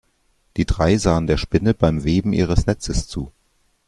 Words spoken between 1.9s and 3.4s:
Weben ihres Netzes zu.